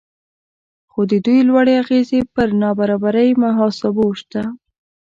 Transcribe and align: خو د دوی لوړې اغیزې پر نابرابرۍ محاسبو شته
خو 0.91 1.01
د 1.11 1.13
دوی 1.25 1.39
لوړې 1.49 1.73
اغیزې 1.83 2.21
پر 2.33 2.47
نابرابرۍ 2.61 3.29
محاسبو 3.43 4.07
شته 4.19 4.43